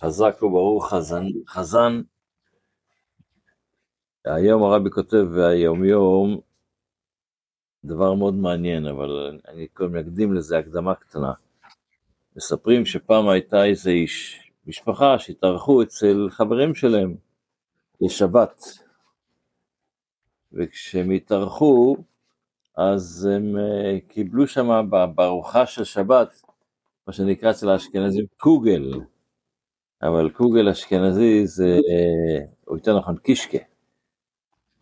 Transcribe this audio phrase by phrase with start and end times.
[0.00, 2.00] חזק וברוך חזן, חזן.
[4.24, 6.40] היום הרבי כותב והיום יום
[7.84, 11.32] דבר מאוד מעניין, אבל אני קודם אקדים לזה הקדמה קטנה.
[12.36, 17.16] מספרים שפעם הייתה איזה איש משפחה שהתארחו אצל חברים שלהם
[18.00, 18.64] לשבת,
[20.52, 21.96] וכשהם התארחו
[22.76, 26.42] אז הם uh, קיבלו שם בארוחה של שבת,
[27.06, 28.92] מה שנקרא אצל האשכנזים קוגל,
[30.02, 31.78] אבל קוגל אשכנזי זה,
[32.68, 33.58] או יותר נכון קישקה.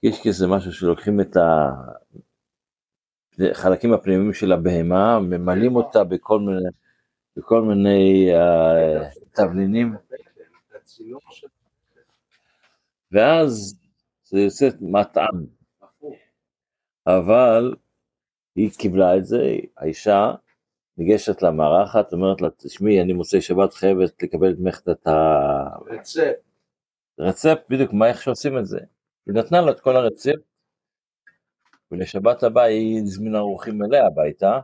[0.00, 1.36] קישקה זה משהו שלוקחים את
[3.50, 6.68] החלקים הפנימיים של הבהמה, ממלאים אותה בכל מיני,
[7.36, 9.94] בכל מיני uh, תבלינים,
[13.12, 13.78] ואז
[14.24, 15.46] זה יוצא מטעם.
[17.06, 17.74] אבל
[18.56, 20.32] היא קיבלה את זה, האישה
[21.00, 26.24] ניגשת למארחת, אומרת לה, תשמעי, אני מוצאי שבת חייבת לקבל את ממך את הרצפט.
[27.18, 28.80] רצפט, בדיוק, מה, איך שעושים את זה.
[29.26, 30.40] היא נתנה לו את כל הרצפט,
[31.90, 34.60] ולשבת הבאה היא הזמינה אורחים אליה הביתה,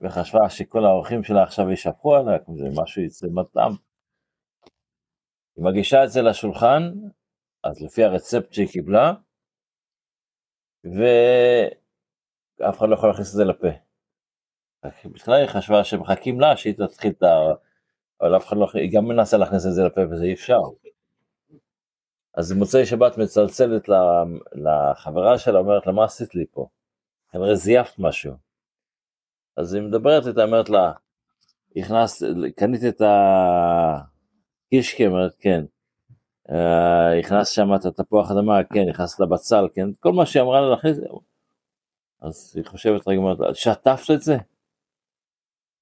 [0.00, 3.72] וחשבה שכל האורחים שלה עכשיו ישפכו עליה, כמו זה משהו יצא מטעם.
[5.56, 6.92] היא מגישה את זה לשולחן,
[7.64, 9.12] אז לפי הרצפט שהיא קיבלה,
[10.84, 13.83] ואף אחד לא יכול להכניס את זה לפה.
[15.04, 17.36] בכלל היא חשבה שמחכים לה שהיא תתחיל את ה...
[18.20, 18.66] אבל אף אחד לא...
[18.74, 20.60] היא גם מנסה להכניס את זה לפה וזה אי אפשר.
[22.34, 23.88] אז במוצאי שבת מצלצלת
[24.52, 26.66] לחברה שלה, אומרת לה, מה עשית לי פה?
[27.32, 28.32] כנראה זייפת משהו.
[29.56, 30.92] אז היא מדברת איתה, אומרת לה,
[31.76, 33.02] הכנסת, קנית את
[34.66, 35.64] הקישקה, אומרת כן.
[36.50, 40.70] אה, הכנסת שם את התפוח אדמה, כן, נכנסת לבצל, כן, כל מה שהיא אמרה לה
[40.70, 40.98] להכניס,
[42.20, 43.20] אז היא חושבת רגע,
[43.54, 44.36] שטפת את זה?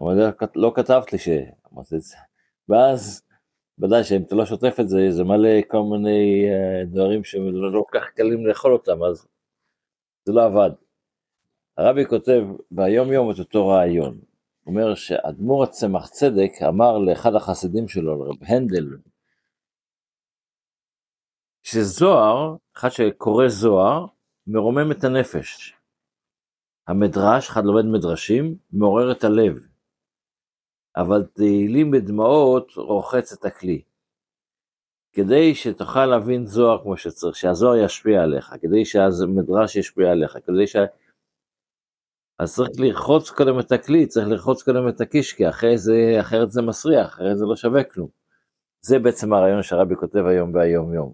[0.00, 2.16] אמרתי, לא כתבת לי שאמרתי את זה.
[2.68, 3.22] ואז,
[3.78, 7.84] ודאי שאם אתה לא שוטף את זה, זה מלא כל מיני uh, דברים שלא לא
[7.90, 9.26] כל כך קלים לאכול אותם, אז
[10.24, 10.70] זה לא עבד.
[11.76, 14.20] הרבי כותב ביום יום את אותו רעיון.
[14.64, 18.88] הוא אומר שאדמו"ר הצמח צדק אמר לאחד החסידים שלו, לרב הנדל,
[21.62, 24.06] שזוהר, אחד שקורא זוהר,
[24.46, 25.74] מרומם את הנפש.
[26.88, 29.73] המדרש, אחד לומד מדרשים, מעורר את הלב.
[30.96, 33.82] אבל תהילים בדמעות רוחץ את הכלי.
[35.12, 40.76] כדי שתוכל להבין זוהר כמו שצריך, שהזוהר ישפיע עליך, כדי שהמדרש ישפיע עליך, כדי ש...
[42.38, 47.08] אז צריך לרחוץ קודם את הכלי, צריך לרחוץ קודם את הקישקע, זה, אחרת זה מסריח,
[47.08, 48.08] אחרת זה לא שווה כלום.
[48.80, 51.12] זה בעצם הרעיון שהרבי כותב היום ביום יום.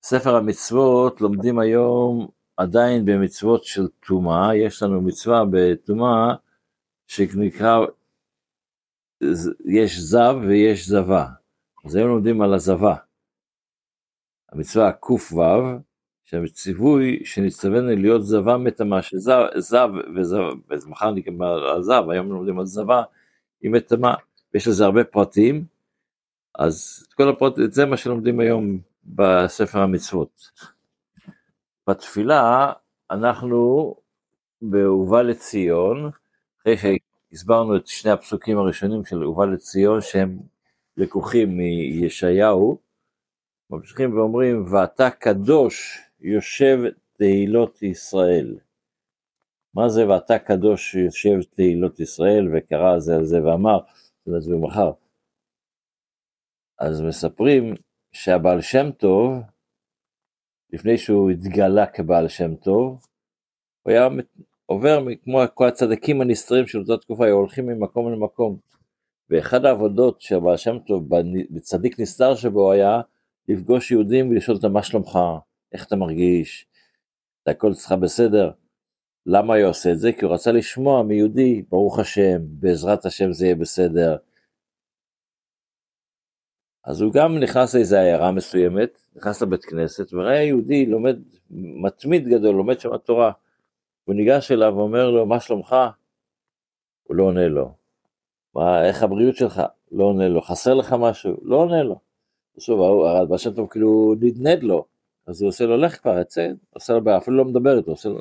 [0.00, 2.28] בספר המצוות לומדים היום
[2.58, 6.34] עדיין במצוות של טומאה, יש לנו מצווה בטומאה
[7.06, 7.86] שנקרא,
[9.64, 11.26] יש זב ויש זבה,
[11.84, 12.94] אז היום לומדים על הזבה.
[14.52, 15.42] המצווה ק"ו,
[16.24, 20.38] שהציווי שנצטווינו להיות זבה מטמאה, שזב זב וזב,
[20.68, 21.32] ומחר נקרא
[21.74, 23.02] על זב, היום לומדים על זבה,
[23.60, 24.14] היא מטמאה,
[24.54, 25.64] יש לזה הרבה פרטים,
[26.54, 30.50] אז כל הפרטים, זה מה שלומדים היום בספר המצוות.
[31.88, 32.72] בתפילה
[33.10, 33.94] אנחנו
[34.62, 36.10] ב"ובא לציון",
[36.60, 40.38] אחרי שהסברנו את שני הפסוקים הראשונים של "ובא לציון" שהם
[40.96, 42.78] לקוחים מישעיהו,
[43.70, 46.78] ממשיכים ואומרים, ואתה קדוש יושב
[47.12, 48.58] תהילות ישראל.
[49.74, 53.78] מה זה ואתה קדוש יושב תהילות ישראל, וקרא זה על זה ואמר,
[54.24, 54.92] זה מחר.
[56.78, 57.74] אז מספרים
[58.12, 59.42] שהבעל שם טוב,
[60.72, 63.06] לפני שהוא התגלה כבעל שם טוב,
[63.82, 64.08] הוא היה
[64.66, 68.56] עובר כמו כל הצדיקים הנסתרים של אותה תקופה, היו הולכים ממקום למקום.
[69.30, 71.08] ואחד העבודות שהבעל שם טוב,
[71.50, 73.00] בצדיק נסתר שבו היה,
[73.48, 75.18] לפגוש יהודים ולשאול אותם מה שלומך,
[75.72, 76.66] איך אתה מרגיש,
[77.42, 78.50] אתה הכל אצלך בסדר.
[79.26, 80.12] למה הוא עושה את זה?
[80.12, 84.16] כי הוא רצה לשמוע מיהודי, ברוך השם, בעזרת השם זה יהיה בסדר,
[86.88, 91.16] אז הוא גם נכנס לאיזו עיירה מסוימת, נכנס לבית כנסת, וראה יהודי לומד,
[91.50, 93.32] מתמיד גדול, לומד שם תורה.
[94.04, 95.76] הוא ניגש אליו ואומר לו, מה שלומך?
[97.02, 97.72] הוא לא עונה לו.
[98.54, 99.62] מה, איך הבריאות שלך?
[99.92, 100.42] לא עונה לו.
[100.42, 101.36] חסר לך משהו?
[101.42, 101.98] לא עונה לו.
[102.58, 104.84] שוב, הרב בשם טוב כאילו נדנד לו,
[105.26, 108.20] אז הוא עושה לו, לך כבר, יצא, עושה לו, אפילו לא מדבר איתו, עושה לו,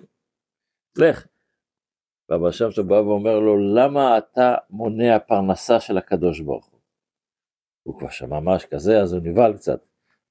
[0.98, 1.28] לך.
[2.30, 6.77] והבעל שם טוב בא ואומר לו, למה אתה מונע פרנסה של הקדוש ברוך הוא?
[7.88, 9.80] הוא כבר שמע ממש כזה, אז הוא נבהל קצת.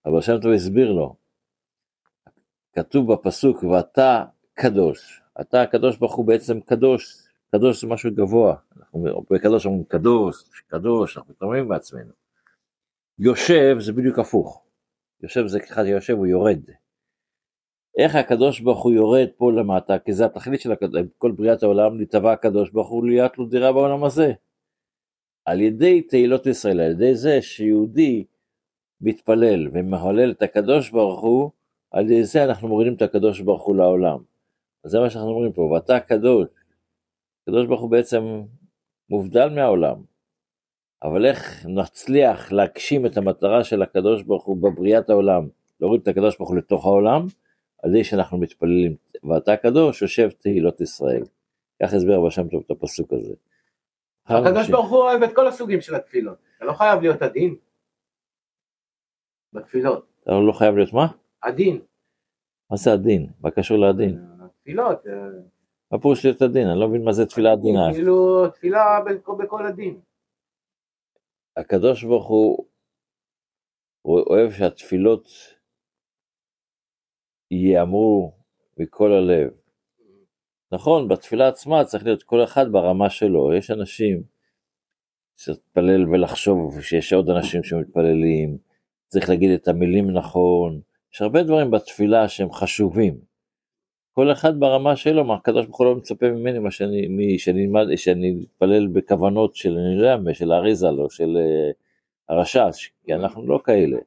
[0.06, 1.16] אבל שם טוב הסביר לו,
[2.72, 4.24] כתוב בפסוק, ואתה
[4.54, 5.22] קדוש.
[5.40, 7.22] אתה הקדוש ברוך הוא בעצם קדוש,
[7.52, 12.12] קדוש זה משהו גבוה, אנחנו בקדוש אומרים קדוש, קדוש, אנחנו מתרוממים בעצמנו.
[13.18, 14.64] יושב זה בדיוק הפוך,
[15.22, 16.60] יושב זה אחד יושב הוא יורד.
[17.98, 22.00] איך הקדוש ברוך הוא יורד פה למטה, כי זה התכלית של הקדוש, כל בריאת העולם,
[22.00, 24.32] נתבע הקדוש ברוך הוא להיות לו דירה בעולם הזה.
[25.46, 28.24] על ידי תהילות ישראל, על ידי זה שיהודי
[29.00, 31.50] מתפלל ומהולל את הקדוש ברוך הוא,
[31.90, 34.18] על ידי זה אנחנו מורידים את הקדוש ברוך הוא לעולם.
[34.84, 36.48] אז זה מה שאנחנו אומרים פה, ואתה קדוש.
[37.42, 38.42] הקדוש ברוך הוא בעצם
[39.10, 39.96] מובדל מהעולם.
[41.02, 45.48] אבל איך נצליח להגשים את המטרה של הקדוש ברוך הוא בבריאת העולם,
[45.80, 47.26] להוריד את הקדוש ברוך הוא לתוך העולם,
[47.82, 51.22] על ידי שאנחנו מתפללים, ואתה קדוש יושב תהילות ישראל.
[51.82, 53.34] כך הסבר בשם טוב את הפסוק הזה.
[54.28, 57.56] הקדוש ברוך הוא אוהב את כל הסוגים של התפילות, אתה לא חייב להיות עדין
[59.52, 60.06] בתפילות.
[60.22, 61.06] אתה לא חייב להיות מה?
[61.40, 61.80] עדין.
[62.70, 63.32] מה זה הדין?
[63.40, 64.26] מה קשור לדין?
[64.60, 65.06] תפילות.
[65.06, 65.12] אה,
[65.90, 66.68] מה פירוש להיות הדין?
[66.68, 67.80] אני לא מבין מה זה תפילה עדינה.
[67.92, 68.98] כאילו תפילה
[69.38, 70.00] בכל הדין.
[71.56, 72.66] הקדוש ברוך הוא,
[74.02, 75.28] הוא אוהב שהתפילות
[77.50, 78.32] ייאמרו
[78.76, 79.65] מכל הלב.
[80.72, 84.22] נכון, בתפילה עצמה צריך להיות כל אחד ברמה שלו, יש אנשים
[85.36, 88.58] שצריך להתפלל ולחשוב שיש עוד אנשים שמתפללים,
[89.08, 90.80] צריך להגיד את המילים נכון,
[91.14, 93.16] יש הרבה דברים בתפילה שהם חשובים.
[94.12, 97.64] כל אחד ברמה שלו, מה הקדוש ברוך הוא לא מצפה ממני מה שאני, מי, שאני
[97.64, 101.74] אלמד, שאני אתפלל בכוונות של, אני יודע, של האריזה או של uh,
[102.28, 103.98] הרש"ש, כי אנחנו לא כאלה.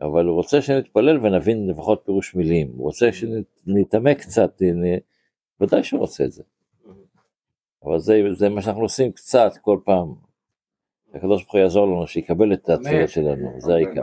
[0.00, 4.62] אבל הוא רוצה שנתפלל ונבין לפחות פירוש מילים, הוא רוצה שנתעמק קצת,
[5.60, 6.42] ודאי שהוא רוצה את זה.
[7.84, 10.14] אבל זה, זה מה שאנחנו עושים קצת כל פעם.
[11.14, 14.02] הקדוש ברוך הוא יעזור לנו, שיקבל את התפילות שלנו, זה העיקר.